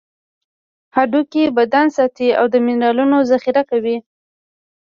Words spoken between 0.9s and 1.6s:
هډوکي